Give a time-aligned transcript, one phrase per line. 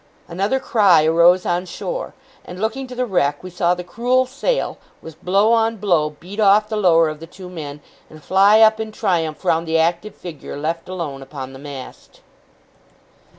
[0.27, 4.79] Another cry arose on shore; and looking to the wreck, we saw the cruel sail,
[4.99, 8.79] with blow on blow, beat off the lower of the two men, and fly up
[8.79, 12.21] in triumph round the active figure left alone upon the mast.